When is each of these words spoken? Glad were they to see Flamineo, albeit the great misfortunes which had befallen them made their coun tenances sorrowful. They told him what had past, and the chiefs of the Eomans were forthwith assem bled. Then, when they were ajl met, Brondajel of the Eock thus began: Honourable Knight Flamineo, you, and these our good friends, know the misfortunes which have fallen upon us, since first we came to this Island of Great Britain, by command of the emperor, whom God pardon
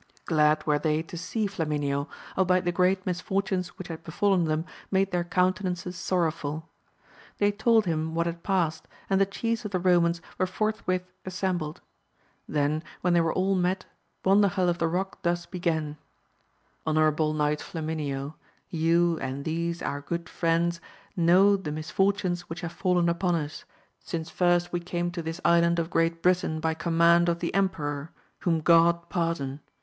Glad 0.25 0.65
were 0.65 0.79
they 0.79 1.03
to 1.03 1.15
see 1.15 1.45
Flamineo, 1.45 2.07
albeit 2.35 2.65
the 2.65 2.71
great 2.71 3.05
misfortunes 3.05 3.77
which 3.77 3.87
had 3.87 4.03
befallen 4.03 4.45
them 4.45 4.65
made 4.89 5.11
their 5.11 5.23
coun 5.23 5.53
tenances 5.53 5.93
sorrowful. 5.93 6.67
They 7.37 7.51
told 7.51 7.85
him 7.85 8.15
what 8.15 8.25
had 8.25 8.41
past, 8.41 8.87
and 9.11 9.21
the 9.21 9.27
chiefs 9.27 9.63
of 9.63 9.69
the 9.69 9.79
Eomans 9.79 10.19
were 10.39 10.47
forthwith 10.47 11.03
assem 11.23 11.59
bled. 11.59 11.81
Then, 12.49 12.81
when 13.01 13.13
they 13.13 13.21
were 13.21 13.35
ajl 13.35 13.55
met, 13.55 13.85
Brondajel 14.23 14.69
of 14.69 14.79
the 14.79 14.87
Eock 14.87 15.17
thus 15.21 15.45
began: 15.45 15.97
Honourable 16.87 17.31
Knight 17.33 17.59
Flamineo, 17.59 18.33
you, 18.71 19.19
and 19.19 19.45
these 19.45 19.83
our 19.83 20.01
good 20.01 20.27
friends, 20.27 20.81
know 21.15 21.55
the 21.55 21.71
misfortunes 21.71 22.49
which 22.49 22.61
have 22.61 22.73
fallen 22.73 23.07
upon 23.07 23.35
us, 23.35 23.65
since 23.99 24.31
first 24.31 24.73
we 24.73 24.79
came 24.79 25.11
to 25.11 25.21
this 25.21 25.39
Island 25.45 25.77
of 25.77 25.91
Great 25.91 26.23
Britain, 26.23 26.59
by 26.59 26.73
command 26.73 27.29
of 27.29 27.37
the 27.37 27.53
emperor, 27.53 28.09
whom 28.39 28.61
God 28.61 29.07
pardon 29.07 29.59